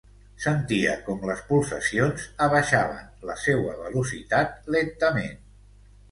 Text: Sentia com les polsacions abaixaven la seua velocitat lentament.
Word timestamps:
Sentia 0.43 0.93
com 1.09 1.25
les 1.31 1.41
polsacions 1.49 2.23
abaixaven 2.45 3.27
la 3.31 3.35
seua 3.41 3.75
velocitat 3.83 4.57
lentament. 4.77 5.37